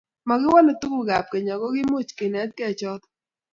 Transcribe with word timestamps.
mokiwolei 0.27 0.79
tugukab 0.81 1.25
keny, 1.31 1.49
ako 1.53 1.65
kimuchi 1.75 2.13
kenetengei 2.19 2.77
choto 2.79 3.07